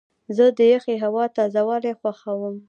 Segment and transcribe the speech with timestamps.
[0.35, 2.55] زه د یخې هوا تازه والی خوښوم.